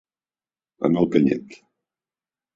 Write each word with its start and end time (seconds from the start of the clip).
Anar 0.89 1.03
al 1.03 1.09
canyet. 1.17 1.61